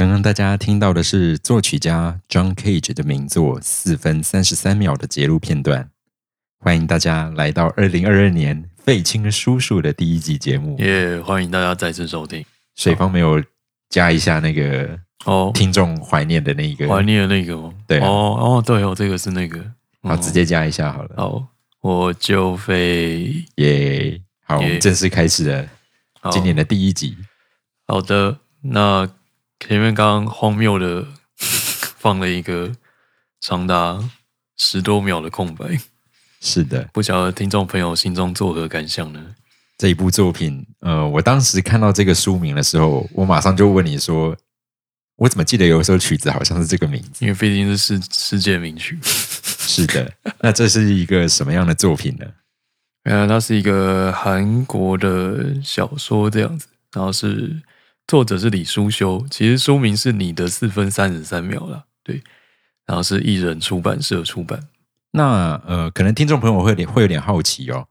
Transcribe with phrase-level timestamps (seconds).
[0.00, 5.90] 刚刚大家听到的是作曲家 John Cage 的名作四分三十三秒的节录片段。
[6.58, 10.78] 欢迎大家来到二零二二年费青叔叔的第一集节目。
[10.78, 12.42] 耶欢迎大家再次收听。
[12.76, 13.44] 水方没有
[13.90, 17.70] 加一下那个哦，听众怀念的那个，怀念的那个吗？
[17.86, 19.58] 对啊哦哦，对哦，这个是那个。
[20.02, 21.14] 好，哦直接加一下好了。
[21.18, 21.46] 好，
[21.82, 23.34] 我就飞。
[23.56, 25.68] 耶、好，我们正式开始了
[26.30, 27.18] 今年的第一集。
[27.86, 29.06] 好的，那
[29.60, 31.06] 前面刚刚荒谬的
[31.98, 32.72] 放了一个
[33.40, 34.02] 长达
[34.56, 35.78] 十多秒的空白，
[36.40, 39.34] 是的，不晓得听众朋友心中作何感想呢？
[39.78, 44.36] 这一部作品，呃，我当时看到这个书名的时候，我马上就问你说，
[45.16, 47.24] 我怎么记得有一首曲子好像是这个名字？
[47.24, 52.26] 因为毕竟是世世界名曲，是的，那这是一个什么样的作品呢？
[53.04, 57.56] 呃，它是一个韩国的小说这样子，然后是
[58.10, 62.20] 作者是李书修，其实书名是你的四分三十三秒了，对，
[62.84, 64.66] 然后是艺人出版社出版，
[65.12, 67.86] 那呃，可能听众朋友会会有点好奇哦。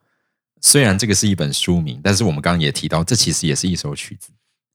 [0.60, 4.32] 虽然这个是一本书名，但是我们刚刚也提到，这其实也是一首曲子。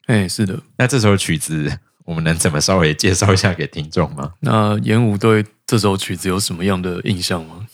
[0.07, 4.33] 哎，是的，那这首曲子，我们能怎么稍微介绍一下给听众吗？
[4.41, 7.67] 那严武对这首曲子有什么样的印象吗？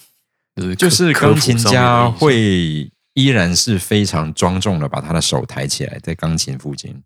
[0.57, 7.01] 就是就是钢琴家，会依然是非常庄重的把他的手抬起来，在钢琴附近，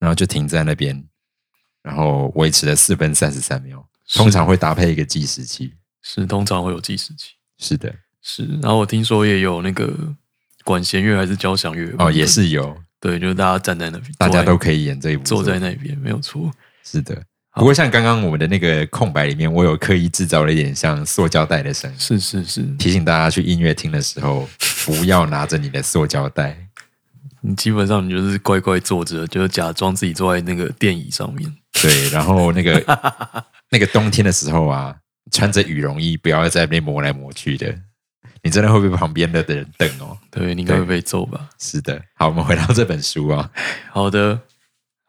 [0.00, 1.04] 然后就停在那边，
[1.82, 5.74] 然后维持了四分三十三秒，通常会搭配一个计时器。
[6.02, 9.94] 是通常会有计时器，是的，是，然后我听说也有那个
[10.64, 15.22] 管弦乐还是交响乐哦，也是有，对，就是大家站在那边，大家都可以演这一部。
[15.24, 16.50] 坐在那边，没有错。
[16.82, 24.48] 是的，不过像刚刚我们的那个空白里面，我有刻意制造了一点像塑胶袋的声音，是是是，提醒大家去音乐厅的时候，
[24.86, 26.66] 不要拿着你的塑胶袋。
[27.42, 31.50] 你基本上你就是乖乖坐着，就是假装自己坐在那个电椅上面。
[31.72, 32.82] 对，然后那个
[33.70, 34.94] 那个冬天的时候啊，
[35.30, 37.74] 穿着羽绒衣，不要在那边磨来磨去的，
[38.42, 40.18] 你真的会被旁边的人瞪哦。
[40.30, 41.48] 对，你应该会被揍吧？
[41.58, 43.50] 是的，好，我们回到这本书啊、
[43.90, 44.40] 好的，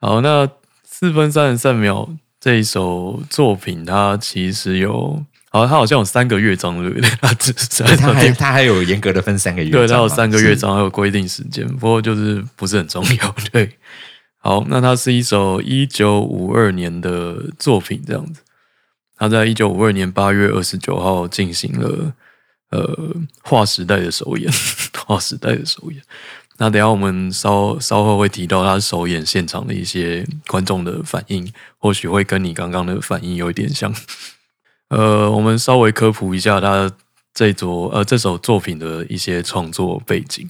[0.00, 0.48] 好，那
[0.84, 2.08] 四分三十三秒
[2.40, 7.10] 这一首作品，它其实有，好，它好像有三个乐章，对不对？
[7.20, 7.52] 它只
[7.96, 13.36] 他还他还有严格的分三个乐章对，吗，它有三个乐章，还有规定时间，不过就是不是很重要。
[13.52, 13.76] 对，
[14.40, 18.40] 好，那它是一首一九五二年的作品，这样子。
[19.18, 22.12] 他在一九五二年八月二十九号进行了
[22.70, 24.50] 呃划时代的首演，
[25.06, 26.02] 划时代的首演。
[26.56, 33.94] 那等一下我们稍稍后会提到他首演现场的一些观众的反应，或许会跟你刚刚的反应有一点像。
[34.92, 36.92] 呃，我们稍微科普一下他
[37.32, 40.46] 这组呃这首作品的一些创作背景。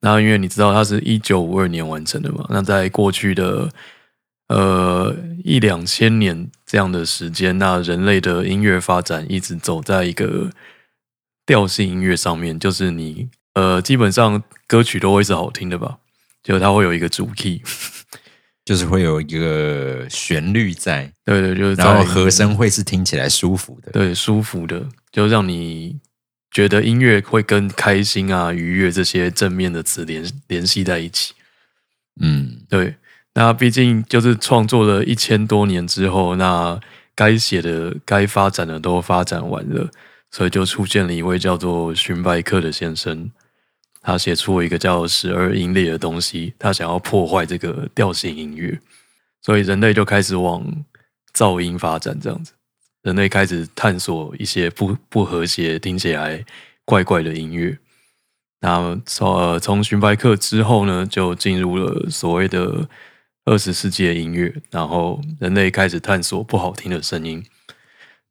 [0.00, 3.70] 那因为你知道它是一九五二年完成的嘛，那在过去的
[4.48, 5.14] 呃
[5.44, 10.50] 一两千年这样的时间，那人类的音乐发展一直走在一个
[11.46, 15.98] 调性音乐上面，就是你呃基本上歌曲都会是好听的吧，
[16.42, 17.62] 就它会有一个主 key，
[18.66, 23.92] 就是会有一个旋律在，对对，就是在然后和声会是听起来舒服的。
[23.92, 25.96] 对舒服的，就让你
[26.50, 31.32] 觉得音乐会跟开心啊、愉悦这些正面的词联联系在一起。
[32.20, 32.96] 嗯，对，
[33.34, 36.80] 那毕竟就是创作了一千多年之后，那
[37.14, 39.88] 该写的、该发展的都发展完了，
[40.32, 43.30] 所以就出现了一位叫做荀白克的先生，
[44.06, 48.78] 他写出了一个叫十二音列的东西，他想要破坏这个调性音乐，
[49.42, 50.64] 所以人类就开始往
[51.34, 52.52] 噪音发展，这样子，
[53.02, 56.44] 人类开始探索一些不不和谐、听起来
[56.84, 57.76] 怪怪的音乐。
[58.60, 62.88] 那从呃从荀白克之后呢，就进入了所谓的
[63.44, 67.44] 二十世纪的音乐，然后人类开始探索不好听的声音。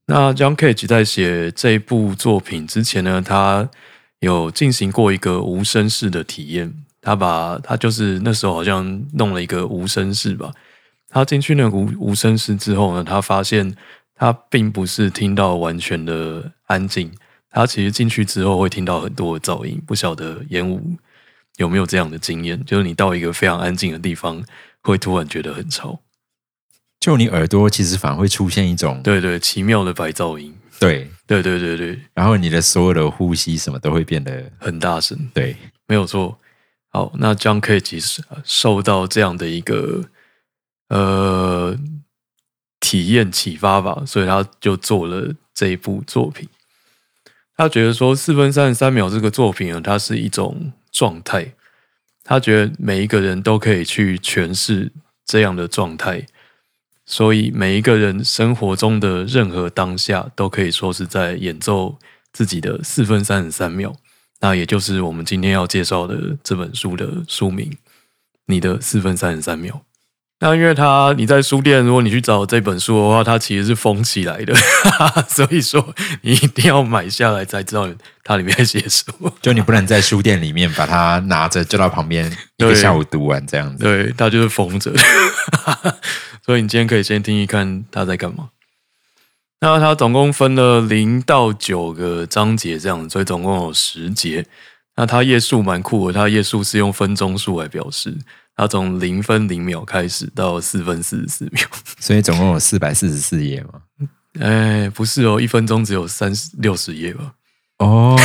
[0.06, 3.69] 那 John Cage 在写这部作品之前呢，他
[4.25, 6.74] 有进行过一个无声室的体验。
[7.01, 10.51] 他把他就是那时候好像弄了一个无声室吧。
[11.07, 13.75] 他进去那个无无声室之后呢，他发现
[14.16, 17.12] 他并不是听到完全的安静，
[17.51, 19.80] 他其实进去之后会听到很多的噪音。
[19.86, 20.98] 不晓得烟雾
[21.57, 22.66] 有没有这样的经验？
[22.66, 24.44] 就是你到一个非常安静的地方，
[24.81, 26.01] 会突然觉得很吵。
[27.00, 30.51] 就你耳朵其实反而会出现一种对对，奇妙的白噪音。
[30.80, 35.18] 对，对对对对，然后你的所有的呼吸什么都会变得很大声。
[35.33, 35.56] 对，
[35.88, 36.38] 没有错。
[36.89, 40.06] 好，那 John Cage 受到这样的一个
[40.89, 41.77] 呃
[42.80, 46.48] 体验启发吧，所以他就做了这一部作品。
[47.57, 51.54] 他觉得说四分三十三秒这个作品啊，它是一种状态，
[52.24, 54.92] 他觉得每一个人都可以去诠释
[55.25, 56.25] 这样的状态。
[57.06, 61.98] 所以每一个人生活中的任何当下，都可以说是在演奏
[62.34, 63.96] 自己的四分三十三秒。
[64.42, 67.72] 那也就是我们今天要介绍的这本书的书名
[68.48, 69.74] 《你的四分三十三秒》。
[70.40, 74.54] 那因为它你在书店，如果你去找这本书的话，它其实是封起来的，
[75.30, 77.90] 所以说你一定要买下来才知道
[78.24, 79.34] 它里面写什么。
[79.42, 83.84] 就你不能在书店里面把它拿着就到旁边一个下午读完这样子。
[83.84, 85.00] 对，它就是封着的，
[86.46, 88.50] 所以你今天可以先听一看他在干嘛。
[89.62, 94.46] 那它总共分了零到九个章节这样，所以总共有十节。
[94.98, 98.16] 那它页数蛮酷的，它页数是用分钟数来表示，
[98.56, 101.63] 它从零分零秒开始到四分四十四秒。
[102.00, 103.81] 所以总共有四百四十四页嘛。
[104.40, 107.34] 哎，不是哦，一分钟只有三十六十页吧？
[107.80, 108.16] 哦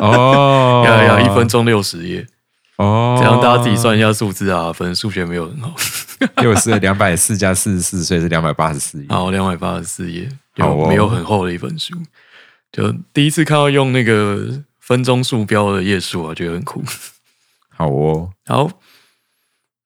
[0.00, 2.26] 哦， 呀呀，一分钟六十页，
[2.76, 4.72] 哦，这样大家自己算一下数字啊。
[4.72, 5.74] 反正数学没有很好。
[6.36, 9.06] 六是两百四加四十四，所以是两百八十四页。
[9.08, 11.94] 好，两百八十四页，有没有很厚的一本书？
[12.72, 16.82] 就第一次看到用那个分钟数标的页数啊，觉得很酷。
[17.76, 18.70] 好哦，好，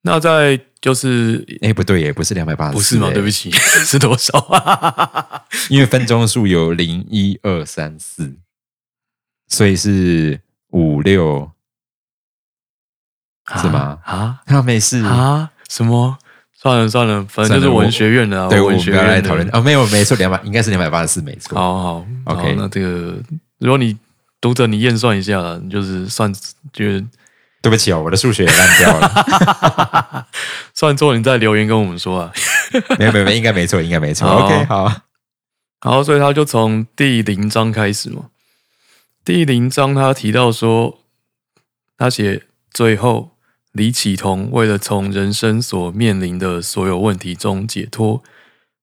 [0.03, 3.11] 那在就是哎，不对耶，不是两百八十，不是吗？
[3.13, 3.51] 对不起，
[3.85, 5.43] 是多少啊？
[5.71, 8.37] 因为分钟数有零一二三四，
[9.49, 10.41] 所以是
[10.71, 11.51] 五六，
[13.61, 15.51] 是吗啊那没事啊？
[15.69, 16.19] 什么？
[16.61, 19.49] 算了算了，反正就是文学院的啊，对，文学院来讨论。
[19.53, 21.57] 哦，没有，没错，两百应该是两百八十四，没错。
[21.57, 23.17] 好好 OK 好那这个
[23.59, 23.97] 如果你
[24.41, 26.33] 读者你验算一下，你就是算
[26.73, 27.05] 就是
[27.61, 30.29] 对不起哦，我的数学也烂掉了。
[30.75, 32.33] 算错，你再留言跟我们说啊。
[32.99, 34.29] 没有，没有，没有应该没错，应该没错。
[34.29, 35.03] OK，好，
[35.81, 38.31] 好，所以他就从第零章开始嘛。
[39.25, 41.01] 第零章他提到说，
[41.97, 43.33] 他写最后
[43.73, 48.23] 李启彤为了从人生所面临的所有问题中解脱，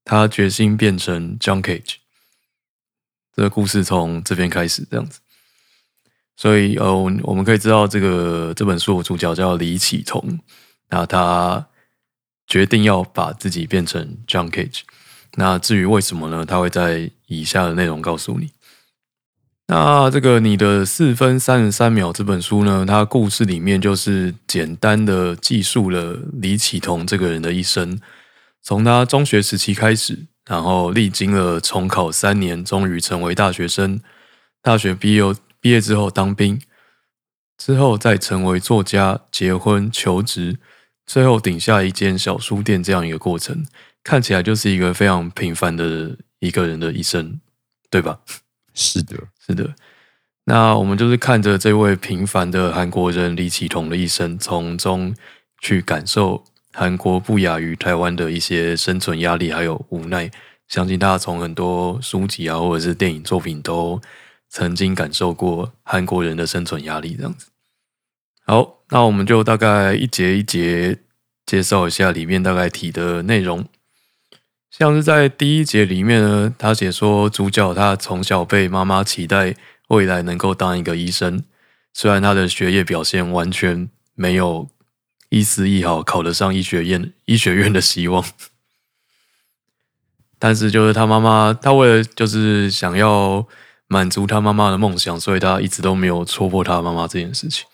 [0.03, 1.95] 他决心变成 John Cage。
[3.35, 5.19] 这个故事从这边开始，这样子。
[6.37, 6.93] 所以呃，
[7.23, 10.39] 我们可以知道这个这本书的主角叫李启彤，
[10.89, 11.65] 那他
[12.47, 14.81] 决定要把自己变成 John Cage。
[15.37, 16.45] 那至于为什么呢？
[16.45, 18.51] 他会在以下的内容告诉你。
[19.67, 27.99] 那这个你的四分三十三秒这本书呢，它故事里面就是简单的记述了李启彤这个人的一生，
[28.61, 33.99] 从他中学时期开始，然后历经了重考三年，终于成为大学生。
[34.61, 35.21] 大学毕业
[35.65, 36.61] 毕业之后当兵，
[37.57, 40.59] 之后再成为作家、结婚、求职，
[41.07, 43.65] 最后顶下一间小书店这样一个过程。
[44.03, 47.41] 看起来就是一个非常平凡的一个人的一生，
[47.89, 48.19] 对吧？
[48.75, 49.73] 是的，是的。
[50.43, 55.15] 那我们就是看着这位平凡的韩国人李启彤的一生，从中
[55.63, 60.29] 去感受韩国不亚于台湾的一些生存压力还有无奈。
[60.67, 63.99] 相信大家从很多书籍啊，或者是电影作品都
[64.55, 67.47] 曾经感受过韩国人的生存压力这样子。
[68.45, 70.99] 好，那我们就大概一节一节
[71.45, 73.67] 介绍一下里面大概提的内容。
[74.71, 79.57] 像是在第一节里面呢，他写说主角他从小被妈妈期待
[79.89, 81.43] 未来能够当一个医生，
[81.91, 84.69] 虽然他的学业表现完全没有
[85.27, 88.23] 一丝一毫考得上医学院 医学院的希望，
[90.39, 93.45] 但是就是他妈妈，他为了就是想要
[93.87, 97.65] 满足他妈妈的梦想，所以他一直都没有戳破他妈妈这件事情。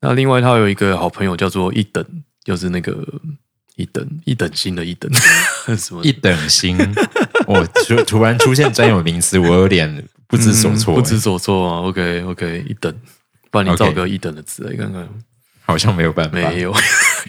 [0.00, 2.04] 那另外他有一个好朋友叫做一等，
[2.44, 3.06] 就是那个
[3.76, 5.10] 一等一等星的一等，
[5.76, 6.76] 什么一等星，
[7.46, 11.80] 我突突然出现专有名词，我有点不知所措、嗯不知所措啊。
[11.82, 12.94] OK OK，一等，
[13.50, 15.08] 不然你造个一等的词来看看。
[15.62, 16.74] 好像没有办法，没有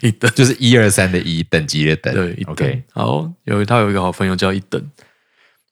[0.01, 2.11] 一等，就是一二三的一等级的等。
[2.11, 2.53] 对一等。
[2.53, 4.83] OK，好，有他有一个好朋友叫一等，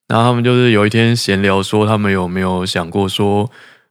[0.09, 3.49] 然后他们就是有一天闲聊说，他们有没有想过说，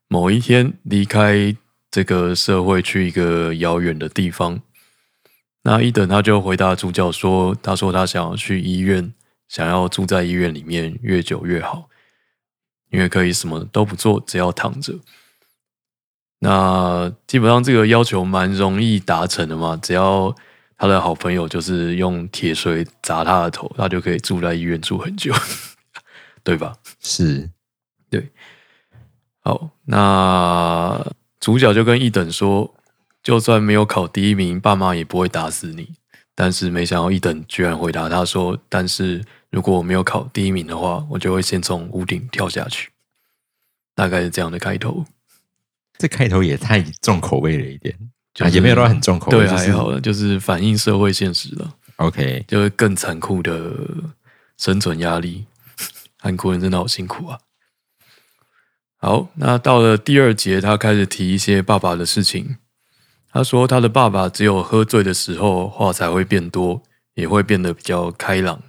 [0.09, 1.57] 某一天离开
[1.91, 4.61] 这个社会，去一个遥远的地方。
[5.63, 9.15] 那一等他就回答主角说，他说他想要去医院，
[9.49, 11.89] 想要住在医院里面越久越好，
[12.91, 14.95] 因为可以什么都不做，只要躺着。
[16.41, 20.35] 那基本上这个要求蛮容易达成的嘛，只要
[20.77, 25.33] 他的好朋友就是用铁锤砸他的头，他就可以住在医院住很久，
[26.49, 26.79] 对吧？
[26.99, 27.51] 是
[28.09, 28.27] 对
[29.41, 31.07] 好，那
[31.39, 32.75] 主角就跟一等说，
[33.23, 35.91] 就算没有考第一名，爸妈也不会打死你。
[36.35, 42.93] 但是没想到一等居然回答他说：“但是如果我没有考第一名的话，我就会先从屋顶跳下去。”
[43.95, 45.05] 大概是这样的开头。
[45.99, 47.95] 这开头也太重口味了一点。
[48.33, 53.71] 就是啊也没有到很重口味对，就是还好了，就是反映社会现实了，OK，就是更残酷的
[54.57, 55.45] 生存压力。
[56.19, 57.39] 韩国人真的好辛苦啊！
[58.97, 62.57] 好，那到了第二节，他开始提一些爸爸的事情。
[63.31, 66.83] 他说，他的爸爸只有喝醉的时候话才会变多，
[67.15, 68.63] 也会变得比较开朗，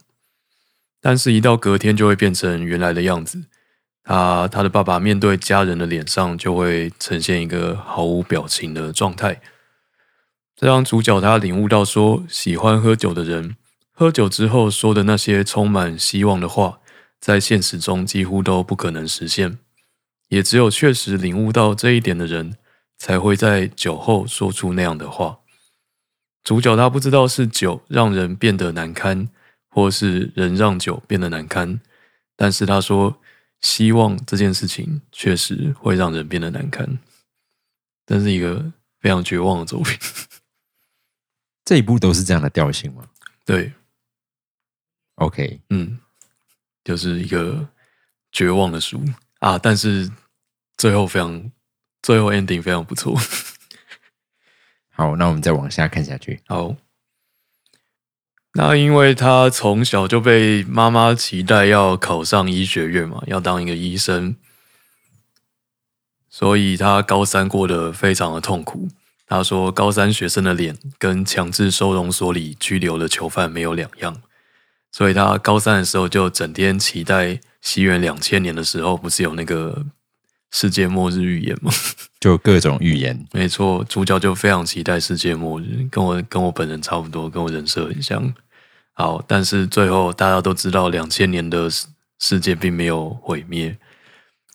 [1.01, 3.45] 但是，一到隔天就会变成原来的样子。
[4.03, 9.41] 他他的爸爸面对家人的脸上就会呈现一个毫无表情的状态。
[10.55, 13.55] 这让主角他领悟到说，喜欢喝酒的人，
[13.91, 16.79] 喝酒之后说的那些充满希望的话，
[17.19, 19.59] 在现实中几乎都不可能实现。
[20.29, 22.55] 也只有确实领悟到这一点的人，
[22.97, 25.39] 才会在酒后说出那样的话。
[26.43, 29.29] 主角他不知道是酒让人变得难堪，
[29.69, 31.81] 或是人让酒变得难堪，
[32.35, 33.19] 但是他说，
[33.59, 36.99] 希望这件事情确实会让人变得难堪。
[38.05, 39.97] 真是一个非常绝望的作品。
[41.65, 43.07] 这一部都是这样的调性吗
[43.45, 43.73] 对
[45.15, 45.99] ，？OK，嗯，
[46.89, 47.67] 就是一个
[48.31, 48.99] 绝望的书
[49.37, 50.11] 啊，但是
[50.75, 51.51] 最后非常，
[52.01, 53.15] 最后 ending 非常不错。
[54.89, 56.41] 好，那我们再往下看下去。
[56.47, 56.75] 好，
[58.55, 64.35] 那因为他从小就被妈妈期待要考上医学院嘛，要当一个医生，
[66.27, 68.89] 所以他高三过得非常的痛苦。
[69.27, 74.23] 他说，高三学生的脸跟强制收容所里拘留的囚犯没有两样，
[74.91, 79.85] 所以他高三的时候就整天期待西元两千年的时候，不是有那个
[80.51, 81.71] 世界末日预言吗？
[82.19, 88.33] 就各种预言，没错，主角就非常期待世界末日，跟我跟我本人差不多，跟我人设很像。
[88.93, 91.87] 好，但是最后大家都知道，两千年的世
[92.19, 93.77] 世界并没有毁灭，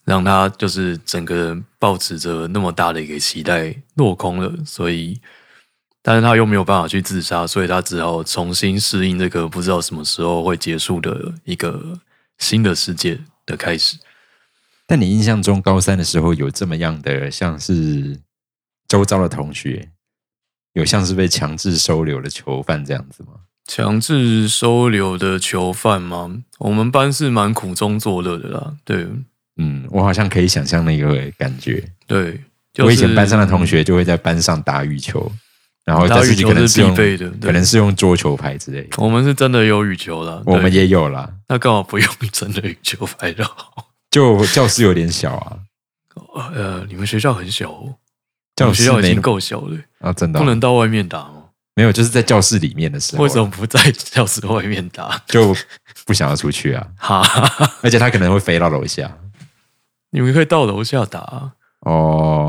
[0.05, 4.53] 让他就是整个人抱持着那么大的一个期待落空了。
[4.67, 5.19] 所以，
[6.07, 11.99] 但是他又没有办法去自杀，所以他只好重新适应这个不知道什么时候会结束的一个
[12.37, 13.97] 新的世界的开始。
[14.87, 18.21] 但你印象中高三的时候有这么样的，像是
[18.87, 19.89] 周遭的同学，
[20.75, 23.31] 有像是被强制收留的囚犯这样子吗？
[23.67, 26.43] 强制收留的囚犯吗？
[26.59, 28.75] 我们班是蛮苦中作乐的啦。
[28.85, 29.09] 对
[29.57, 31.83] 嗯，我好像可以想象那个感觉。
[32.07, 32.43] 对，
[32.75, 35.33] 就是、我以前班上的同学就会在班上打羽球，
[35.85, 39.03] 然后打但是羽球是可能是用的可能是用桌球拍之类的。
[39.03, 40.43] 我们是真的有羽球啦。
[40.47, 43.89] 我们也有啦，那干嘛不用真的羽球拍就好？
[44.11, 47.97] 就教室有点小啊，呃，你们学校很小哦，我
[48.57, 51.43] 教们学校已经够小了，啊，真的哦不能到外面打吗？
[51.75, 55.21] 没有，就是在教室里面的时候，为什么不在教室外面打？
[55.27, 55.57] 就
[56.07, 56.87] 不想要出去啊？
[56.97, 57.23] 哈，
[57.83, 59.13] 而且他可能会飞到楼下
[60.11, 61.53] 你们可以到楼下打啊。
[61.81, 62.49] 哦，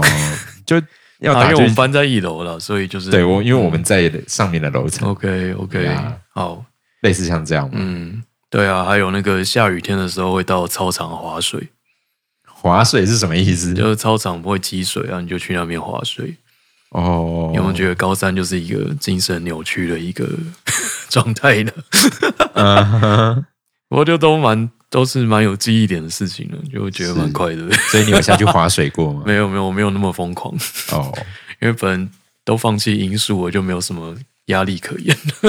[0.63, 0.79] 就
[1.19, 6.63] 要啊，因为打就我们班在一楼了，所以就是对我，因为我们在上面的楼层，OK OK，、啊好，
[7.01, 7.69] 类似像这样。
[7.73, 11.69] 嗯，对啊，还有那个下雨天的时候会到操场划水，
[12.47, 13.73] 划水是什么意思？
[13.73, 16.35] 就是操场不会积水啊，你就去那边划水。
[16.89, 20.27] 哦，有没有觉得高三就是一个精神扭曲的一个
[21.09, 21.71] 状态呢？
[22.55, 23.45] 嗯哼
[23.89, 27.75] 不过就都蛮都是蛮有记忆点的事情了，就会觉得蛮快乐的。
[27.91, 29.23] 所以你有下去划水过吗？
[29.25, 30.55] 没 有没有，我没有那么疯狂，
[30.93, 31.11] 哦，
[31.59, 32.09] 因为本人
[32.45, 35.17] 都放弃因素，我就没有什么压力可言。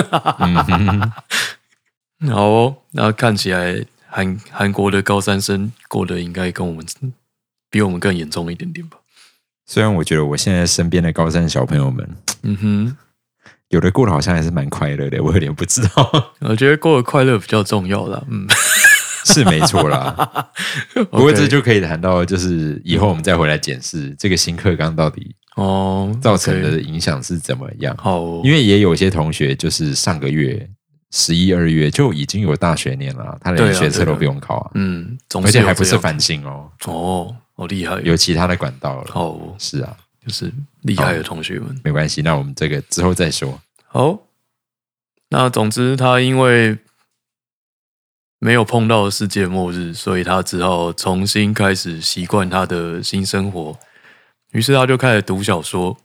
[2.29, 6.85] 好哦，那看起来韩韩国的高三生过得应该跟我们
[7.71, 8.97] 比我们更严重一点点吧？
[9.65, 12.97] 虽然我觉得我现在身边的高三小朋友们，嗯哼，
[13.69, 18.21] 有的过得好像还是蛮快乐的，我有点不知道，我觉得过得快乐比较重要啦。
[18.29, 18.45] 嗯，
[19.26, 20.50] 是没错啦。
[21.11, 27.95] 不过这就可以谈到，就是以后我们再回来检视这个新课纲到底哦造成的影响是怎么样。
[27.99, 30.68] 好哦，因为也有些同学就是上个月
[31.11, 39.11] 十一二月就已经有大学年了，他连学测都不用考啊，嗯，总而且还不是繁星哦，哦，好厉害，有其他的管道了。
[39.11, 40.52] 好哦，是啊，就是
[40.83, 41.76] 厉害的同学们。
[41.83, 43.59] 没关系，那我们这个之后再说。
[43.88, 44.18] 好，
[45.30, 46.76] 那总之他因为
[48.38, 53.78] 没有碰到世界末日，所以他只好重新开始习惯他的新生活。
[54.52, 55.97] 于是他就开始读小说。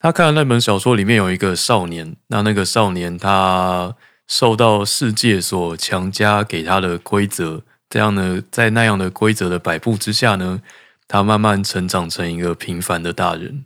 [0.00, 3.94] 他看的那本小说里面有一个少年，那那个少年他
[4.26, 10.60] 受到世界所强加给他的规则，这样呢，在那样的规则的摆布之下呢，
[11.08, 13.64] 他慢慢成长成一个平凡的大人。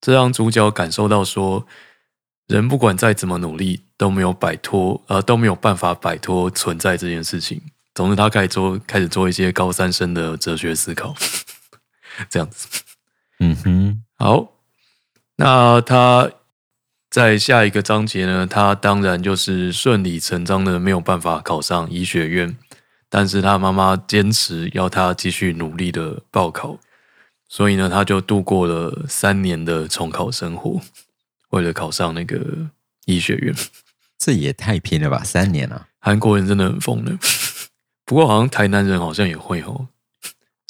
[0.00, 1.66] 这让主角感受到说，
[2.52, 7.60] 人不管再怎么努力，都没有摆脱，呃，都没有办法摆脱存在这件事情。
[7.94, 11.14] 总之，他开始做，开始做一些高三生的哲学思考，
[12.28, 12.68] 这样子。
[13.40, 14.52] 嗯哼，好，
[15.36, 16.30] 那他
[17.10, 22.56] 在下一个章节呢，他当然就是顺理成章的没有办法考上医学院，
[23.08, 26.78] 但是他妈妈坚持要他继续努力的报考，
[27.48, 30.80] 所以呢，他就度过了三年的重考生活，
[31.52, 32.68] 为了考上那个
[33.06, 33.54] 医学院。
[34.18, 35.24] 这也太拼了吧！
[35.24, 37.10] 三年啊，韩国人真的很疯的，
[38.06, 39.88] 不过好像台南人好像也会哦，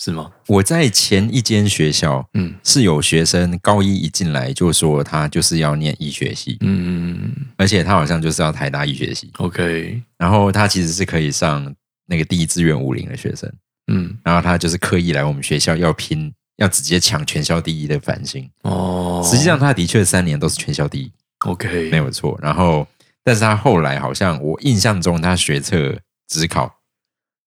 [0.00, 0.32] 是吗？
[0.46, 2.54] 我在前一间学校，嗯。
[2.64, 11.74] 是有学生高一一进来就说他就是要念医学系，嗯嗯嗯而且他好像就是要台大医学系，，OK，然后他其实是可以上
[12.06, 13.52] 那个第一志愿五零的学生，
[13.92, 14.16] 嗯。
[14.24, 18.48] 然后他就是刻意来我们学校要拼，要直接抢全校第一的繁星。
[18.62, 22.38] 哦，实际上他的确三年都是全校第一，OK 没有错。
[22.42, 22.86] 然后，
[23.24, 26.78] 但是他后来好像我印象中他学测只考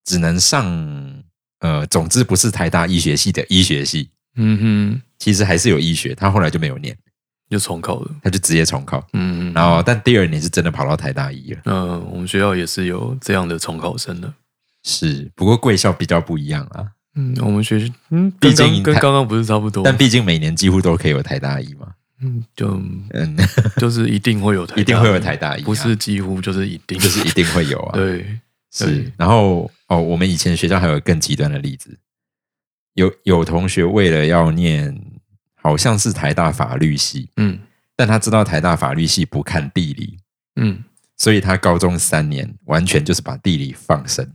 [0.03, 1.23] 只能上
[1.59, 6.95] 呃，总之不是台大医学系的医学系，嗯哼，其实还是有医学，他后来就没有念，
[7.49, 9.03] 就重考了，他就直接重考。
[9.13, 11.61] 嗯，然后，但第二年是真的跑到台大医了。
[11.65, 14.31] 嗯、我们学校也是有这样的重考生的。
[14.83, 16.85] 是，不过贵校比较不一样啊，
[17.15, 21.87] 嗯，我们学校嗯，毕竟跟刚刚不是差不多，但毕竟每年几乎都可以有台大一嘛。
[22.21, 22.81] 嗯，就
[23.11, 23.35] 嗯，
[23.77, 25.65] 就是一定会有台大，一定会有台大一啊。
[25.65, 27.91] 不是几乎就是一定，就是一定会有啊。
[27.93, 28.25] 对，
[28.71, 29.11] 是。
[29.17, 31.97] 然后哦，我们以前学校还有更极端的例子，
[32.93, 34.97] 有有同学为了要念，
[35.55, 37.59] 好像是台大法律系，嗯。
[37.97, 40.17] 但他知道台大法律系不看地理，
[40.57, 40.83] 嗯，
[41.15, 44.29] 所以他高中三年完全就是把地理放生。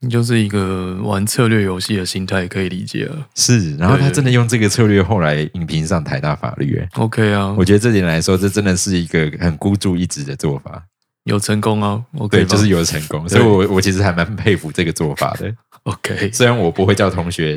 [0.00, 3.26] 你就是一个玩策略游戏的心态，可以理解了。
[3.34, 6.76] 是，然后他真的用这个策略，后来影评上台大法律。
[6.76, 10.84] 欸 OK 啊，我觉得这点来说，这真的是一个很孤注一掷的做法。
[11.24, 15.52] 有成功哦，OK，对，就是有成功，所以我我其实还蛮佩服这个做法的。
[15.82, 17.56] OK，虽然我不会叫同学，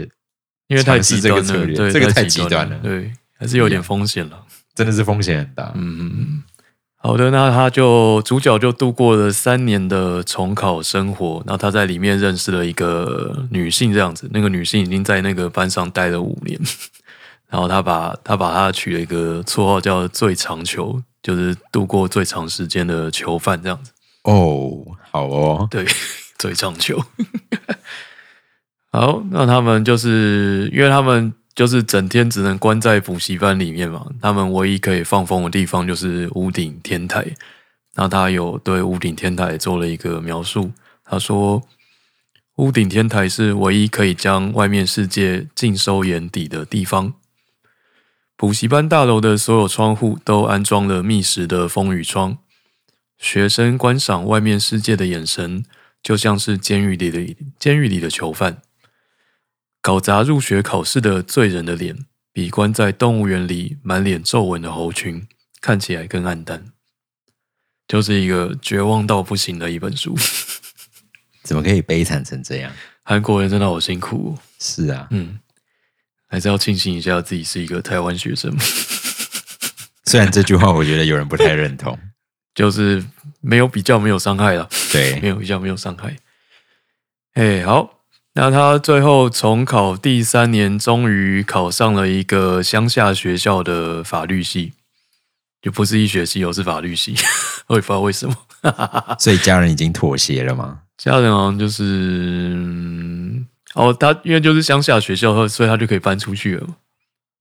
[0.67, 4.43] 因为太尝试极端了，这个策略对，这个太极极端了对，还是有点风险了。
[4.73, 5.71] 真的是风险很大。
[5.75, 6.43] 嗯嗯嗯。
[7.03, 16.59] 好的，那他就主角就度过了三年的重考生活，然后他在里面认识了一个女性，这样子，那个女性已经在那个班上待了五年，
[17.49, 23.91] 然后他把他把他取了一个绰号叫“最长球”，就是度过最长时间的囚犯这样子。
[24.23, 25.83] 哦，好哦，对，
[26.37, 27.03] 最长球。
[28.93, 37.25] 好，那他们就是因为他们就是整天只能关在补习班里面嘛，他们唯一可以放风的地方就是屋顶天台。
[37.95, 40.71] 那他有对屋顶天台做了一个描述，
[41.03, 41.61] 他说
[42.55, 47.13] ：“屋顶天台是唯一可以将外面世界尽收眼底的地方。
[48.37, 52.37] 补习班大楼的所有窗户都安装了密实的风雨窗，
[53.19, 55.65] 学生观赏外面世界的眼神，
[56.01, 58.61] 就像是监狱里的监狱里的囚犯。
[59.81, 65.27] 搞砸入学考试的罪人的脸，比关在动物园里满脸皱纹的猴群
[65.59, 66.67] 看起来更暗淡。
[67.87, 70.15] 就是一个绝望到不行的一本书。
[71.43, 72.71] 怎么可以悲惨成这样？
[73.03, 75.39] 韩国人真的好辛苦、哦，是啊，嗯，
[76.27, 78.55] 还是要庆幸一下自己是一个台湾学生，
[80.05, 81.97] 虽然这句话我觉得有人不太认同，
[82.53, 83.03] 就是
[83.41, 84.69] 没有比较，没有伤害了。
[84.91, 86.15] 对没对，有比较，没有伤害。
[87.33, 88.00] 哎，好，
[88.33, 94.73] 那他最后重考第三年，终于考上了一个乡下学校的法律系，
[95.61, 97.13] 就不是医学系，哦，是法律系。
[97.67, 98.35] 我也不知道为什么，
[99.19, 100.83] 所以家人已经妥协了吗？
[100.97, 106.75] 家人好像就是，嗯哦，他因为就是乡下学校，所以他就可以搬出去了嘛，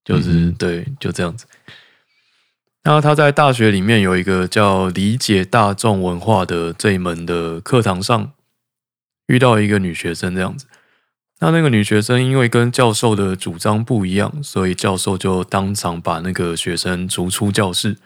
[0.05, 1.47] 就是、嗯对，就这样子。
[2.83, 8.33] 那他在大学里面有一个叫理解大众文化的这一门的课堂上，
[9.27, 10.67] 遇到一个女学生这样子。
[11.43, 17.97] 那那个女学生因为跟教授的主张不一样，所以教授就当场把那个学生逐出教室。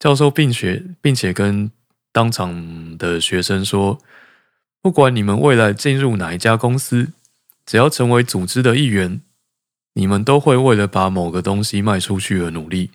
[0.00, 1.70] 教授并且并且跟
[2.10, 3.98] 当场的学生说，
[4.82, 7.12] 不管你们未来进入哪一家公司，
[7.64, 9.20] 只要成为组织的一员，
[9.94, 12.90] 你们都会为了把某个东西卖出去而努力。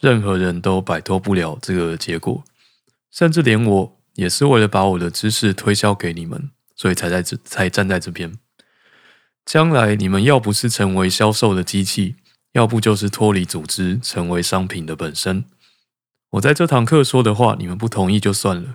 [0.00, 2.44] 任何人都摆脱不了这个结果，
[3.10, 8.38] 甚至连我也是为了把我的知识推销给你们，所以才在这才站在这边。
[9.48, 12.16] 将来你们要不是成为销售的机器，
[12.52, 15.42] 要不就是脱离组织，成为商品的本身。
[16.32, 18.74] 我在这堂课说的话，你们不同意就算了，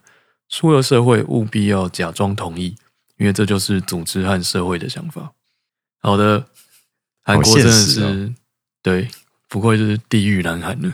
[0.50, 2.76] 出了社会务必要假装同意，
[3.18, 5.34] 因为这就是组织和社会的想法。
[6.00, 6.48] 好的，
[7.22, 8.34] 韩国真的是、哦
[8.82, 9.08] 对，
[9.48, 10.92] 不愧是地狱男韩了。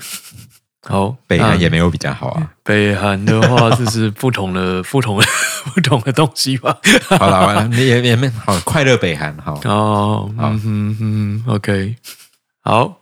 [0.88, 2.52] 好，北韩也没有比较好啊。
[2.63, 5.26] 北韩的话，就是不同的、 不同的、
[5.76, 6.78] 不同的东西吧？
[7.10, 9.56] 好了，好了，你也也没好，快乐北韩好。
[9.65, 11.96] 哦，好嗯哼哼，OK，
[12.62, 12.96] 好。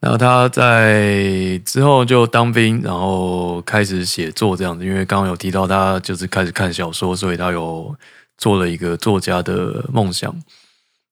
[0.00, 4.84] 然后他在之后就当兵，然后开始写作这样子。
[4.84, 7.94] 因为刚刚有提到他就是开始看小说，所以他有
[8.36, 10.34] 做了一个作家的梦想。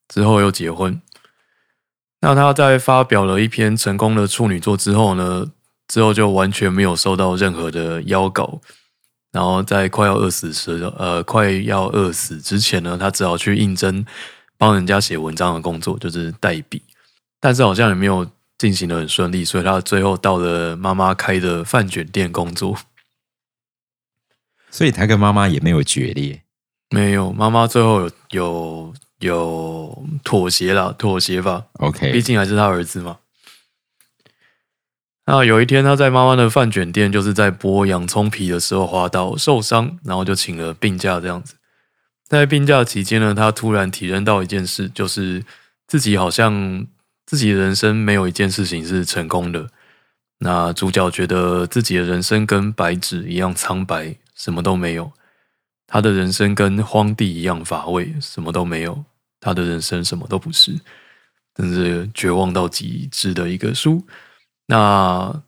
[0.09, 1.01] 之后又结婚。
[2.23, 5.45] 那他在发表了一篇成功的处女作之后呢，
[5.89, 8.63] 之后就完全没有收到任何的邀稿。
[9.31, 14.07] 然后在快要饿死时，呃，快要饿死之前呢，他只好去应征
[14.57, 16.81] 帮人家写文章的工作，就是代笔。
[17.39, 18.27] 但是好像也没有。
[18.59, 22.79] 进行的很顺利，所以他最后到了妈妈开的饭卷店工作。
[24.71, 26.45] 所以他跟妈妈也没有决裂，
[26.91, 31.65] 没有妈妈最后有有有妥协了，妥协吧。
[31.79, 33.19] OK，毕竟还是他儿子嘛。
[35.25, 41.55] 那有一天他在妈妈的饭卷店，就是在剥洋葱皮的时候滑倒受伤，然后就请了病假这样子。
[42.29, 45.45] 在病假期间呢，他突然体认到一件事，就是
[45.87, 46.87] 自己好像。
[47.25, 49.71] 自己的人生没有一件事情是成功的。
[50.41, 55.11] 那主角觉得自己的人生跟白纸一样苍白，什么都没有。
[55.87, 59.05] 他的人生跟荒地一样乏味，什么都没有。
[59.43, 60.73] 他的人生什么都不是，
[61.55, 64.03] 真是绝望到极致的一个书。
[64.69, 65.43] 那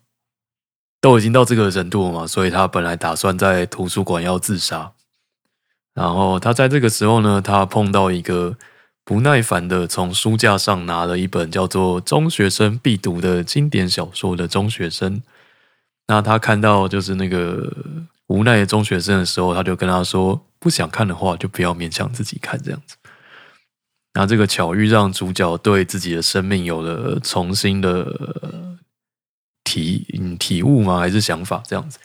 [1.00, 4.92] 都已经到这个程度了嘛，所以他本来打算在图书馆要自杀。
[5.94, 8.59] 然后他在这个时候呢，他碰到一个。
[9.07, 15.20] 不耐烦的从书架上拿了一本叫做《中学生必读的经典小说》的中学生，
[16.07, 17.70] 那他看到就是那个
[18.28, 22.96] 无奈的中学生的时候，他就跟他说：“不想看的话，就不要勉强自己看。”这样子，
[24.14, 28.79] 那这个巧遇让主角对自己的生命有了重新的
[29.62, 30.07] 体
[30.38, 30.98] 体悟吗？
[30.98, 31.98] 还是想法这样子？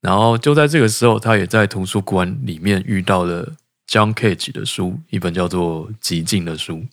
[0.00, 3.54] 然后就在这个时候，他也在图书馆里面遇到了。
[3.90, 6.86] John Cage 的书，一本叫做《极境》的书。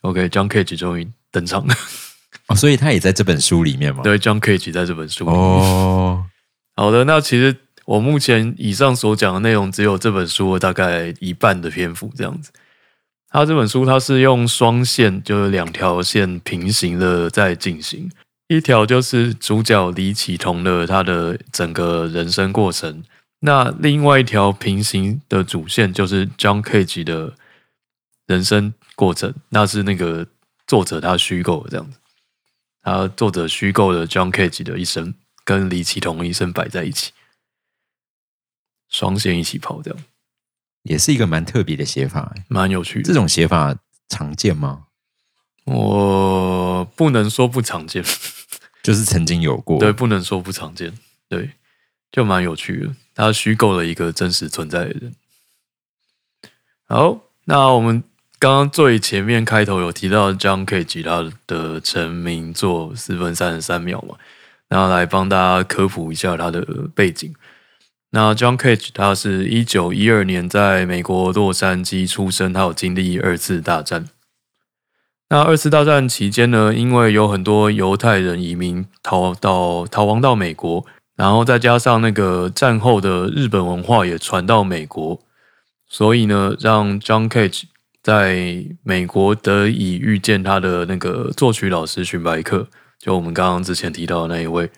[0.00, 1.72] OK，John Cage 终于登场了。
[2.50, 4.02] 哦，所以他也在这本书里面吗？
[4.02, 5.38] 对，John Cage 在这本书里面。
[5.40, 6.24] 哦，
[6.74, 7.04] 好的。
[7.04, 12.50] 那其实我目前以上所讲的内容，只有这本书大概一半的篇幅这样子。
[13.30, 18.10] 他这本书，它是用双线，就是两条线平行的在进行。
[18.48, 23.04] 一条就是主角李启彤的他的整个人生过程。
[23.42, 27.34] 那另外一条平行的主线就是 John Cage 的
[28.26, 30.26] 人生过程，那是那个
[30.66, 31.98] 作者他虚构的这样子，
[32.82, 35.14] 他作者虚构的 John Cage 的一生
[35.44, 37.12] 跟李启彤一生摆在一起，
[38.88, 39.94] 双线一起跑，掉
[40.82, 43.02] 也是一个蛮特别的写法，蛮有趣。
[43.02, 43.76] 这种写法
[44.08, 44.84] 常见吗？
[45.64, 48.02] 我不能说不常见，
[48.82, 50.92] 就是曾经有过，对，不能说不常见，
[51.28, 51.50] 对，
[52.10, 52.94] 就蛮有趣的。
[53.14, 55.14] 他虚构了一个真实存在的人。
[56.86, 58.02] 好，那我们
[58.38, 64.16] 刚刚最前面开头有提到 John Cage 他的成名作四分三十三秒嘛，
[64.66, 66.62] 然后来帮大家科普一下他的
[66.94, 67.32] 背景。
[68.10, 74.08] 那 John Cage 他是一九一二年在美国洛杉矶出生，他有经历二次大战。
[75.28, 80.86] 那二次大战期间呢，因为有很多犹太人移民逃到逃亡到美国。
[81.16, 85.20] 然后再加上那个战后的日本文化也传到美国，
[85.86, 87.64] 所以呢，让 John Cage
[88.02, 92.68] 在美国得以遇见他的那个作曲老师荀白克，
[92.98, 94.70] 就我们刚刚之前提到的那一位，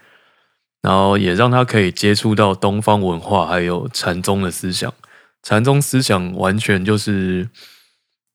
[0.83, 4.92] 然后也让他可以接触到东方文化，还有禅宗的思想。
[5.42, 7.49] 禅宗思想完全就是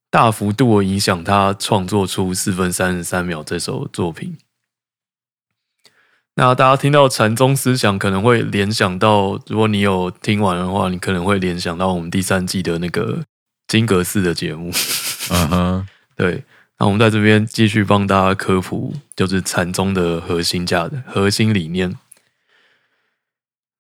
[0.10, 4.38] 大幅度的影响他创作出四分三十三秒这首作品。
[6.36, 13.24] 那大家听到禅宗思想，可能会联想到，如果你有听完的话，你可能会联想到我们第三季的那个
[13.68, 14.72] 金阁寺的节目。
[15.32, 16.44] 嗯哼， 对。
[16.80, 21.98] 那我们在这边继续帮大家科普，就是禅宗的核心价值核心理念。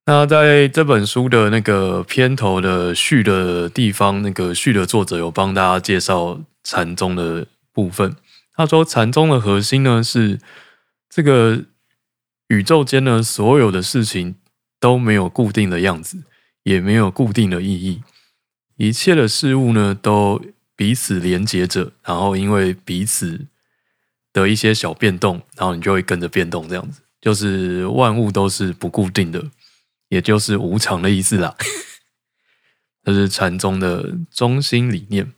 [0.10, 8.15] 那在这本书的那个片头的序的地方，那个序的作者有帮大家介绍禅宗的部分。
[8.56, 10.39] 他说，禅宗的核心呢是
[11.10, 11.65] 这个。
[12.50, 14.36] 宇宙间呢，所有的事情
[14.80, 16.24] 都没有固定的样子，
[16.63, 18.02] 也没有固定的意义。
[18.78, 20.41] 一切的事物呢，都
[20.74, 23.48] 彼此连接着，然后因为彼此
[24.32, 26.70] 的一些小变动，然后你就会跟着变动。
[26.70, 29.43] 这样子，就是万物都是不固定的，
[30.10, 31.56] 也就是无常的意思啦。
[33.04, 35.32] 这是禅宗的中心理念。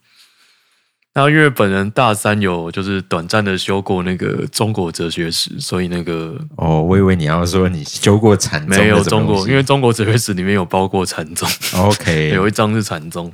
[1.15, 11.49] 那因为本人大三有就是短暂的修过那个中国哲学史，所以那个哦，我以为你要说你修过禅宗，没有中国，因为中国哲学史里面有包括禅宗。
[11.75, 13.33] OK， 有一章是禅宗。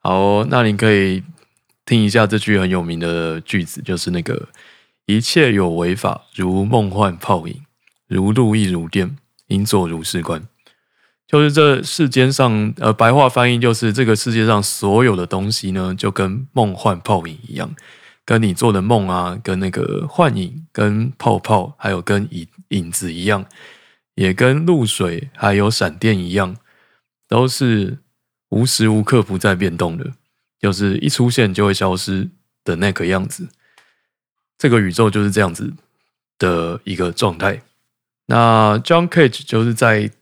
[0.00, 1.22] 好，那你可以
[1.84, 4.48] 听一下这句很有名的句子，就是那个
[5.06, 7.62] 一切有为法，如梦幻泡影，
[8.08, 10.42] 如露亦如电，应作如是观。
[11.26, 17.74] 就是这世间上，呃，白话翻译就是这个世界上所有的东西呢，就跟梦幻泡影一样，
[18.24, 23.44] 跟你做的梦啊，跟那个幻影、跟泡泡，还有跟影影子一样，
[24.14, 26.56] 也跟露水还有闪电一样，
[27.26, 27.98] 都是
[28.50, 30.12] 无时无刻不在变动的，
[30.60, 32.30] 就是一出现就会消失
[32.62, 33.48] 的那个样子。
[34.56, 35.74] 这个宇宙就是这样子
[36.38, 37.62] 的一个状态。
[38.26, 40.12] 那 John Cage 就是在。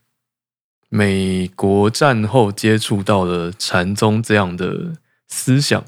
[0.97, 4.93] 美国战后接触到了禅宗这样的
[5.27, 5.85] 思想，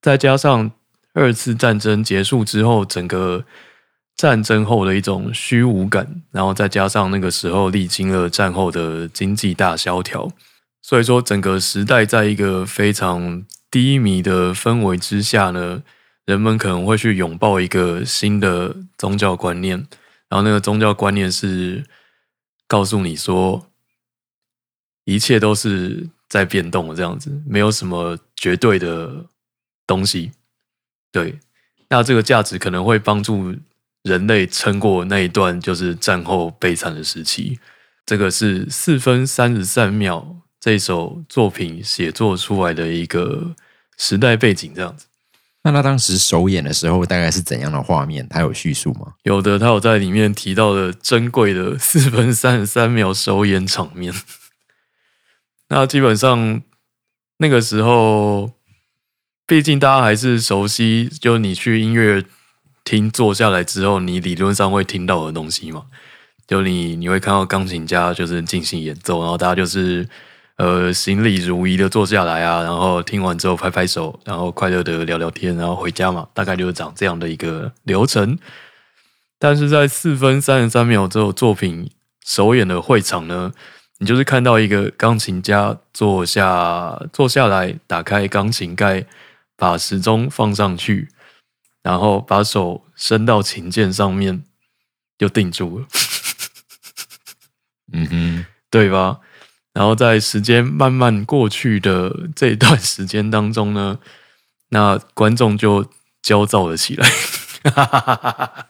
[0.00, 0.70] 再加上
[1.12, 3.44] 二次战争结束之后，整个
[4.16, 10.32] 战争后的一种虚无感，然后再加上那个时候历经了战后的经济大萧条，
[10.80, 15.82] 所以说整个时代在一个非常低迷的氛围之下呢，
[16.24, 19.86] 人们可能会去拥抱一个新的宗教观念，
[20.30, 21.84] 然后那个宗教观念是
[22.66, 23.67] 告诉你说。
[25.08, 29.24] 一切都是在变动的，这样子没有什么绝对的
[29.86, 30.30] 东西。
[31.10, 31.38] 对，
[31.88, 33.54] 那这个价值可能会帮助
[34.02, 37.58] 人类撑过那一段就是战后悲惨的时期。
[38.04, 43.54] 这个是四分三十三秒这首作品写作出来的一个
[43.96, 45.06] 时代背景，这样子。
[45.62, 48.28] 那他当时首演的时候，大概是怎样的画面？
[48.28, 49.14] 他有叙述吗？
[49.22, 54.12] 有的，他有在里面提到的珍贵的四分三十三秒首演场面。
[55.68, 56.62] 那基本上
[57.38, 58.52] 那个时候，
[59.46, 62.24] 毕竟大家还是熟悉，就你去音乐
[62.84, 65.84] 厅坐下来之后，你理论上会听到的东西嘛。
[66.46, 70.08] 就你你会看到钢琴家就是进行演奏，然后大家就是
[70.56, 78.38] 呃行礼如仪的坐下来啊，然后听完之后拍拍手，然后快乐的聊聊天，然后回家嘛，大概就是长这样的一个流程。
[79.38, 81.90] 但是在四分三十三秒之后，作品
[82.24, 83.52] 首演的会场呢？
[83.98, 89.06] 你就是看到一个钢琴家坐下坐下来，打开钢琴盖，
[89.56, 91.08] 把时钟放上去，
[91.82, 94.44] 然后把手伸到琴键上面，
[95.18, 95.86] 就定住了。
[97.92, 99.18] 嗯哼，对吧？
[99.72, 103.98] 然后在时间慢慢过去的这一段时间当中呢，
[104.70, 107.08] 那观众就焦躁了起来，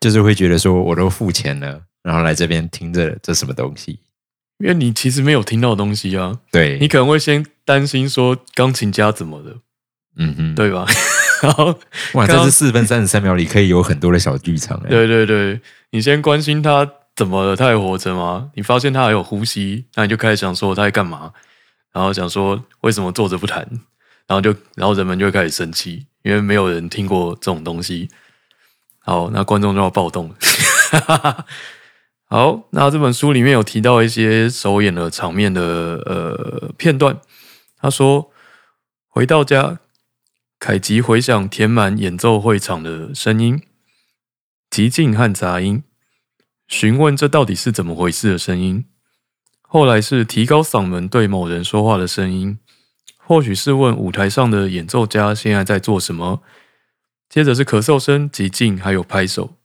[0.00, 1.84] 就是会觉得说，我都付钱了。
[2.02, 4.00] 然后来这边听着这什么东西？
[4.58, 6.38] 因为你其实没有听到东西啊。
[6.52, 9.56] 对，你可能会先担心说钢琴家怎么了，
[10.16, 10.86] 嗯哼，对吧？
[11.42, 11.78] 然后
[12.12, 14.78] 哇，这是四分三十三秒里可以有很多的小剧场。
[14.88, 15.60] 对对对，
[15.90, 16.86] 你先关心他
[17.16, 18.50] 怎么了，他还活着吗？
[18.54, 21.32] 你发现他还有呼吸，那你就开始想说他在干嘛？
[21.92, 23.66] 然后想说为什么坐着不弹？
[24.26, 28.10] 然后就然后人们就会开始生气，因为没有人听过这种东西。
[28.98, 30.32] 好，那观众就要暴动。
[32.32, 35.62] 好，那这本书里面有提到一些首演的场面的
[36.06, 37.20] 呃片段。
[37.76, 38.30] 他说，
[39.08, 39.80] 回到家，
[40.60, 43.60] 凯吉回想填满演奏会场的声音、
[44.70, 45.82] 寂静和杂音，
[46.68, 48.84] 询问这到底是怎么回事的声音。
[49.62, 52.60] 后来是提高嗓门对某人说话的声音，
[53.16, 56.42] 或许是问舞台上的演奏家现在在做什么。
[57.28, 59.56] 接着是咳嗽声、寂静，还有拍手。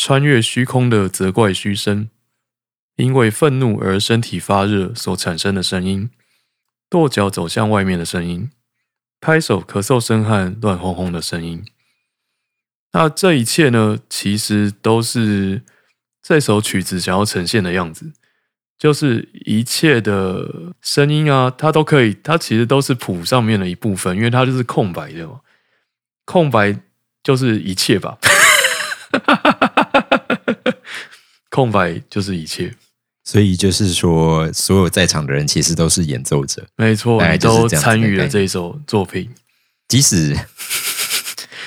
[0.00, 2.08] 穿越虚空的责怪嘘声，
[2.94, 6.08] 因为愤怒而身体发热所产生的声音，
[6.88, 8.48] 跺脚走向外面的声音，
[9.20, 11.64] 拍手、咳嗽声和乱哄哄的声音。
[12.92, 15.62] 那这一切呢，其实都是
[16.22, 18.12] 这首曲子想要呈现的样子，
[18.78, 25.40] 就是一切的声音啊，它都可以，它其实都是谱上面的一部分，因为它就是空白的嘛，
[26.24, 26.80] 空白
[27.24, 28.16] 就是一切吧。
[31.58, 32.72] 空白就是一切，
[33.24, 39.28] 所以就是说，所有在场的人其实都是演奏者，没错，都参与了这一首作品。
[39.88, 40.38] 即使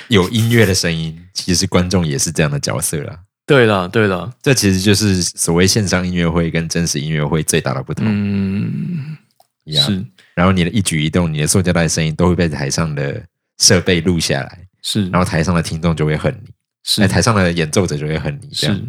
[0.07, 3.19] 有音乐的声音，其实观众也是这样的角色啦。
[3.45, 8.05] 对了，对了，这其实就是所谓线上音乐会跟真实音乐会最大的不同。
[8.07, 9.17] 嗯，
[9.73, 10.01] 是。
[10.35, 13.21] 然后你的一举一动，你的塑胶袋声音都会被台上的
[13.57, 15.09] 设备录下来，是。
[15.09, 16.49] 然后台上的听众就会恨你。
[16.83, 18.67] 是，台上的演奏者就会很厉害。
[18.67, 18.83] 是，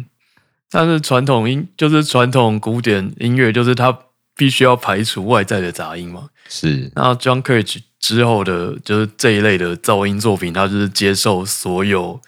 [0.73, 3.95] 但是传统音就是传统古典音乐，就是它
[4.35, 6.29] 必须要排除外在的杂音嘛。
[6.49, 12.19] 是，那 John Cage 之后的，就是这一类的噪音作品，它就是接受所有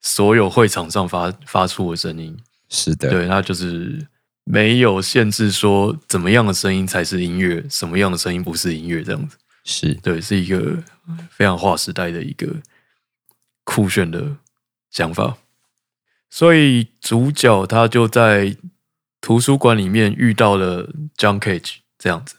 [0.00, 2.36] 所有会场上发发出的声音。
[2.68, 4.06] 是的，对，它就是
[4.44, 9.36] 没有限制说怎么样的声音才是音乐，什么样的声音不是音乐这样子。
[9.64, 10.82] 是对，是一个
[11.30, 12.48] 非常划时代的一个。
[13.62, 14.36] 酷炫的
[14.90, 15.36] 想法。
[16.30, 18.56] 所以主角他就在
[19.20, 22.36] 图书馆里面遇到了 John Cage 这样子。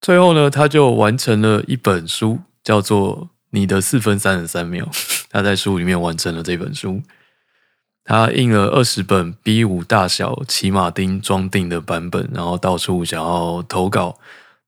[0.00, 4.88] 最后呢，他就完成了一本书，叫做《你的四分三十三秒》。
[5.30, 7.02] 他在书里面完成了这本书。
[8.04, 14.18] 他印了二十本 B 五大小骑马丁装订的版本，然后到处想要投稿，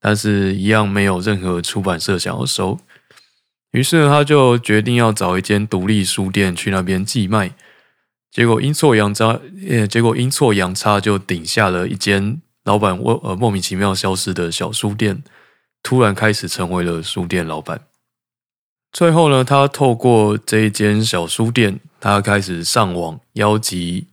[0.00, 2.80] 但是一样没有任何出版社想要收。
[3.70, 7.52] 于是呢，他就决定要找一间独立书店去那边寄卖。
[8.30, 15.22] 结果阴错阳差，呃，结果阴错阳差就顶下了一间老板莫呃莫名其妙消失的小书店，
[15.82, 17.80] 突然开始成为了书店老板。
[18.92, 24.06] 最后呢，他透过这一间小书店，他开始上网邀集，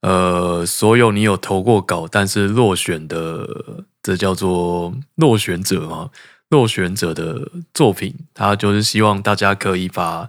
[0.00, 6.10] 呃，所有你有投过稿但是落选的，这叫做落选者嘛？
[6.48, 10.28] 落选者的作品，他就是希望大家可以把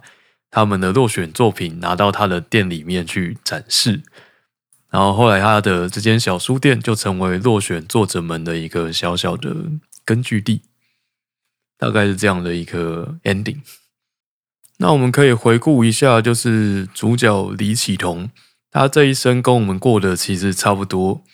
[0.54, 4.02] 他们的落选作品拿到他的店里面去展示。
[4.88, 9.52] 然后后来他的这间小书店就成为落选作者们的一个小小的
[10.04, 10.62] 根据地。
[11.76, 13.58] 大概是这样的一个 ending。
[14.78, 18.30] 那我们可以回顾一下，就是主角李启彤，
[18.70, 21.24] 他这一生跟我们过的其实差不多，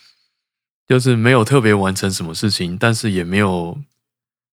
[0.89, 3.79] 就是没有特别完成什么事情，但是也没有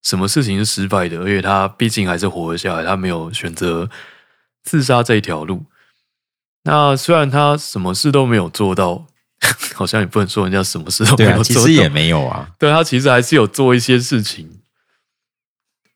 [0.03, 3.89] 什么事情是失败的，而且他毕竟还是活了下来，他没有选择
[4.67, 5.65] 自杀这一条路。
[6.63, 9.07] 那虽然他什么事都没有做到，
[9.73, 12.49] 好像也不能说人家什么事都没有做到，其实也没有啊。
[12.59, 14.59] 对他其实还是有做一些事情。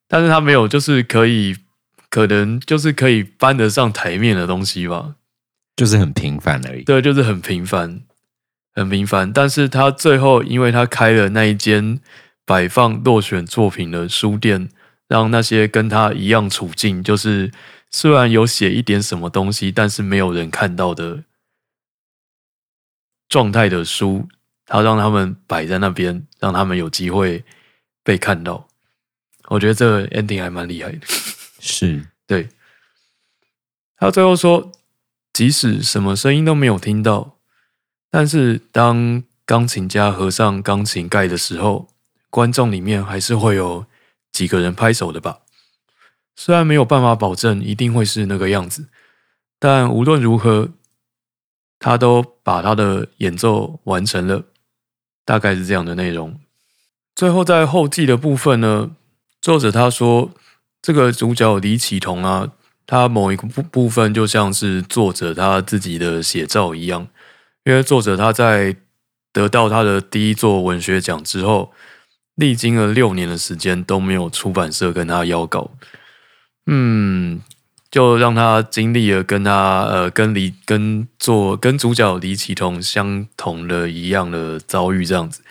[0.08, 1.58] 但是他没有，就是可以，
[2.10, 5.16] 可能就是可以搬得上台面的东西吧，
[5.76, 6.84] 就是很平凡而已。
[6.84, 8.02] 对，就是很平凡，
[8.74, 9.34] 很平凡。
[9.34, 12.00] 但是他最后，因为他开了那一间
[12.46, 14.70] 摆放落选作品的书店，
[15.10, 17.52] 让那些跟他一样处境，就是
[17.92, 21.26] 虽然有写一点什么东西，但是没有人看到的
[23.28, 24.30] 状态的书，
[24.66, 27.44] 他让他们摆在那边，让他们有机会
[28.02, 28.70] 被看到。
[29.50, 31.06] 我觉得这个 ending 还蛮厉害的，
[31.60, 32.48] 是 对。
[33.98, 34.72] 他最后说，
[35.34, 37.38] 即使什么声音都没有听到，
[38.10, 41.90] 但是当钢琴家合上钢琴盖的时候，
[42.30, 43.86] 观众里面还是会有
[44.32, 45.42] 几个人拍手的吧。
[46.36, 48.88] 虽然没有办法保证一定会是那个样子，
[49.60, 50.70] 但无论如何，
[51.80, 54.44] 他都把他的演奏完成了，
[55.26, 56.40] 大概是这样的内容。
[57.16, 58.92] 最后在后记的部分呢？
[59.42, 60.32] 作者他说，
[60.82, 62.52] 这个主角李启彤啊，
[62.86, 67.08] 他某一个部部分就像是作者他自己的写照一样，
[67.64, 68.76] 因为作者他在
[69.34, 71.72] 得到他的第一座文学奖之后，
[72.36, 75.72] 历经了六年的时间都没有出版社跟他邀稿，
[76.74, 77.42] 嗯，
[77.92, 85.42] 就让他经历了跟他呃跟李跟做跟主角李启彤相同的一样的遭遇这样子，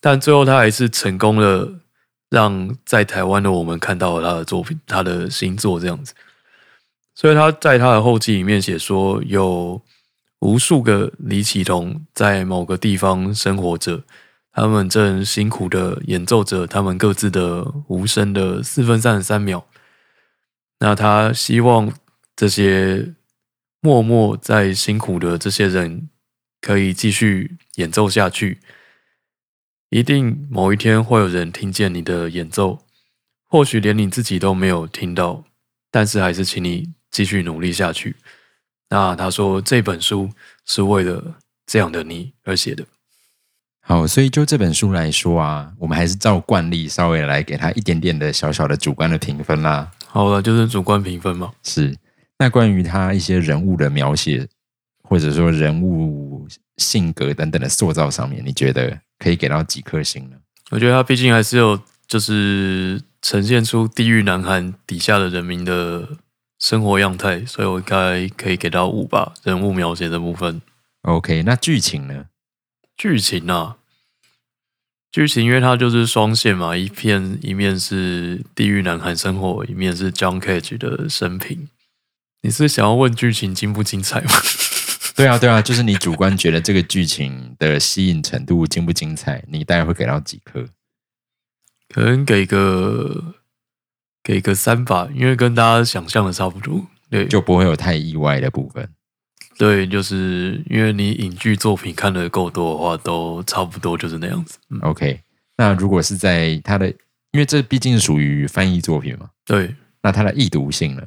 [0.00, 1.74] 但最后他还是成功了。
[2.28, 6.12] 让在台湾的我们看到了他的作品，他的新作这样子。
[7.14, 9.80] 所以他在他的后记里面写说，有
[10.40, 14.02] 无数个李启彤在某个地方生活着，
[14.52, 19.64] 他们正辛苦的演奏着他们各自的无声的四分三十三秒。
[20.78, 21.92] 那他希望
[22.34, 23.14] 这些
[23.80, 26.08] 默默在辛苦的这些人
[26.60, 28.60] 可以继续演奏下去。
[29.88, 32.80] 一定某一天会有人听见你的演奏，
[33.48, 35.44] 或许连你自己都没有听到，
[35.90, 38.16] 但是还是请你继续努力下去。
[38.90, 40.30] 那他说这本书
[40.64, 42.84] 是为了这样的你而写的。
[43.80, 49.92] 好，所以就这本书来说啊，我们还是照惯例稍微来给他一点点的小小的主观的评分啦。
[50.16, 51.52] 好了，就是主观评分嘛。
[51.62, 51.94] 是。
[52.38, 54.48] 那关于他一些人物的描写，
[55.02, 56.46] 或者说人物
[56.78, 59.00] 性格等等的塑造上面，你觉得？
[59.18, 60.36] 可以给到几颗星呢？
[60.70, 66.06] 我觉得他毕竟还是有，就是呈现出地狱南韩底下的人民的
[66.58, 69.32] 生活样态，所以我应该可以给到五吧。
[69.42, 70.60] 人物描写的部分
[71.00, 71.42] ，OK。
[71.44, 72.26] 那剧情呢？
[72.94, 73.78] 剧情啊，
[75.16, 81.68] 剧情因为它就是双线嘛，一片一面是地狱男孩生活，一面是 John Cage 的生平。
[82.42, 84.30] 你是想要问剧情精不精彩吗？
[85.16, 89.42] 对啊，对啊，就是你主观觉得这个剧情的吸引程度精不精彩？
[89.48, 90.66] 你大概会给到几颗？
[91.88, 93.36] 可能给个
[94.22, 96.86] 给个三吧，因为跟大家想象的差不多。
[97.08, 98.90] 对，就不会有太意外的部分。
[99.58, 104.58] 对，就是因为你影剧作品看的够多的话，都差不多就是那样子。
[104.82, 105.20] OK，
[105.56, 106.88] 那如果是在他的，
[107.32, 111.02] 因为这毕竟是属于翻译作品嘛，对，那它的易读性呢？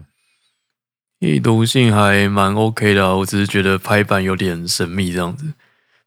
[1.19, 5.53] 易读性还蛮 OK 的啊、我只是觉得排版有点神秘，这样子。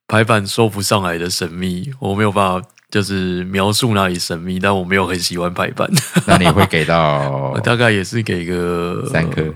[0.08, 5.88] 排版说不上来的神秘，我没有办法就是描述哪里神秘，但我没有很喜欢排版，
[6.26, 9.54] 那你会给到 大概也是给个三颗，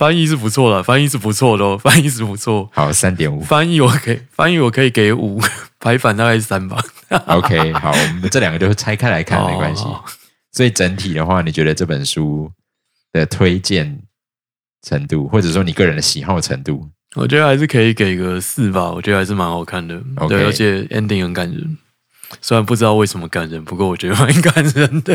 [0.00, 2.66] 翻译是不错的，翻译是不错的哦， 翻译是不错。
[2.72, 3.42] 好三点五。
[3.42, 5.38] 翻译我可以 翻译我可以给五，
[5.78, 6.82] 排版大概是三吧。
[7.26, 9.84] OK，好，我们这两个就拆开来看，没关系。
[9.84, 10.02] 哦
[10.52, 12.50] 所以整体的话，你觉得这本书
[13.12, 14.00] 的推荐
[14.82, 20.02] 程度，或者说你个人的喜好程度，我觉得还是可以给个四吧，我觉得还是蛮好看的。
[20.28, 21.78] 对，而且 ending 很感人。
[22.40, 25.14] 虽然不知道为什么感人，不过我觉得蛮感人的。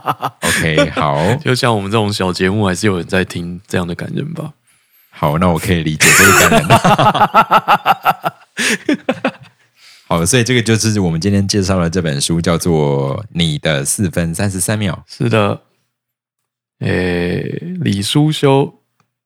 [0.42, 4.52] OK，好就像我们这种小节目，还是有人在听这样的感人吧。
[5.10, 6.68] 好，那我可以理解这个感人。
[10.08, 15.04] 好，所以这个就是我们今天介绍的这本书，叫做《你的四分三十三秒》。
[15.16, 15.62] 是的，
[16.80, 17.40] 诶，
[17.80, 18.80] 李书修，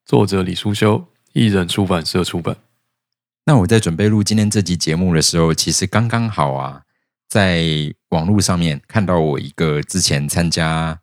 [0.05, 2.55] 作者李书修，艺人出版社出版。
[3.45, 6.83] 那我在准备录今天这集节目的时候，其实刚刚好啊，
[7.31, 7.63] 在
[8.09, 10.99] 网络上面看到我一个之前参加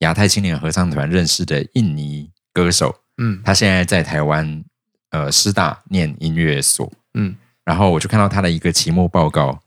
[0.00, 4.64] 亚太青年合唱团认识的印尼歌手，嗯他现在在台湾
[5.10, 9.60] 呃师大念音乐所，嗯，然后我就看到他的一个期末报告，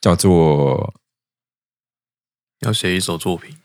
[0.00, 0.92] 叫做
[2.62, 3.56] 要写一首作品。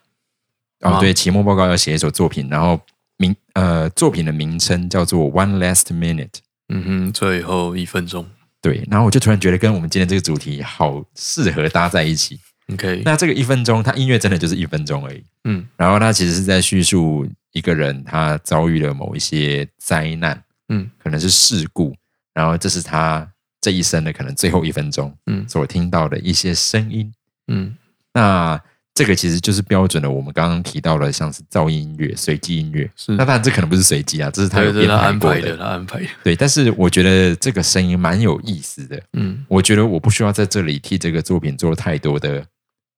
[0.82, 2.80] 哦，啊对，期末报告要写一首作品，然后
[3.18, 6.42] 名呃作品的名称叫做 One Last Minute。
[6.70, 8.30] 嗯哼，最后一分钟。
[8.62, 12.40] 对，然后我就突然觉得跟我们今天这个主题好适合搭在一起。
[12.72, 15.24] OK，那这个一分钟，它音乐真的就是一分钟而已。
[15.46, 21.96] 嗯然后它其实是在叙述一个人他遭遇了某一些灾难，嗯可能是事故，
[22.34, 23.28] 然后这是他
[23.60, 27.12] 这一生的可能最后一分钟嗯所听到的一些声音。
[27.48, 27.76] 嗯
[28.14, 28.62] 那
[28.94, 32.90] 这个其实就是标准的，我们刚刚提到了，像是噪音音乐、随机音乐。
[32.96, 34.98] 是那当然这可能不是随机啊，这是他，有编排过的。
[35.00, 36.08] 安排的，他安排的。
[36.24, 39.02] 对，但是我觉得这个声音蛮有意思的。
[39.14, 42.46] 嗯我觉得我不需要在这里替这个作品做太多的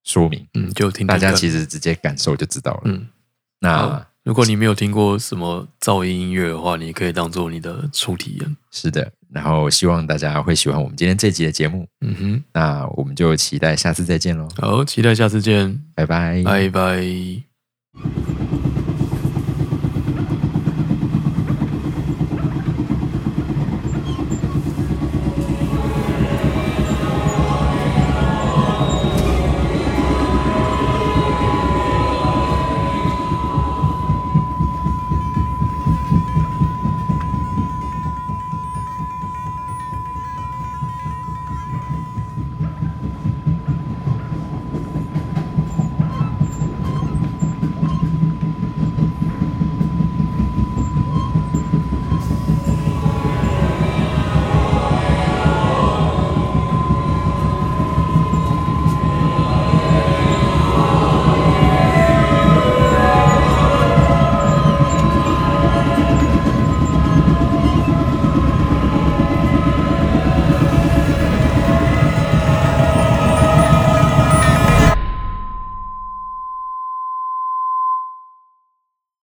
[0.02, 2.82] 说明，嗯，就听听大家其实直接感受就知道了。
[2.86, 3.06] 嗯，
[3.60, 8.56] 那如果你没有听过什么噪音音乐的话，你可以当做你的初体验。
[8.70, 11.86] 是的，然后希望大家会喜欢我们今天这集的节目。
[12.00, 16.42] 嗯哼，那我们就期待下次再见喽，好，期待下次见，拜拜。
[16.44, 17.53] 拜拜。